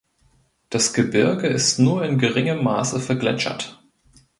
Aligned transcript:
Das 0.71 0.93
Gebirge 0.95 1.45
ist 1.45 1.77
nur 1.77 2.03
in 2.03 2.17
geringem 2.17 2.63
Maße 2.63 2.99
vergletschert. 2.99 3.79